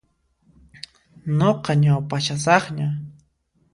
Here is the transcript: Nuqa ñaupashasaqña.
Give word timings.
Nuqa 1.39 1.71
ñaupashasaqña. 1.81 2.87